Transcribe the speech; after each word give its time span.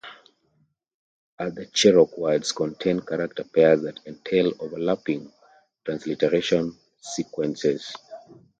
Other 1.37 1.65
Cherokee 1.65 2.19
words 2.19 2.53
contain 2.53 3.01
character 3.01 3.43
pairs 3.43 3.83
that 3.83 3.99
entail 4.07 4.51
overlapping 4.59 5.31
transliteration 5.85 6.75
sequences. 6.99 7.95